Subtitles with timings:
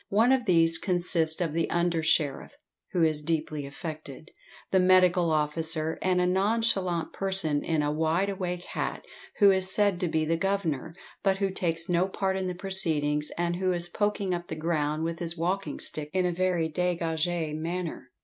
[0.09, 2.57] One of these consists of the under sheriff
[2.91, 4.31] (who is deeply affected),
[4.71, 9.05] the medical officer, and a nonchalant person in a wideawake hat,
[9.37, 13.29] who is said to be the governor, but who takes no part in the proceedings,
[13.37, 17.55] and who is poking up the ground with his walking stick in a very degagé
[17.55, 18.09] manner.